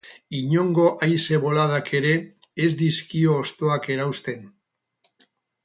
Inongo 0.37 0.85
haize 1.07 1.39
boladak 1.43 1.91
ere 1.99 2.13
ez 2.65 2.71
dizkio 2.81 3.37
hostoak 3.43 3.89
erauzten. 3.99 4.43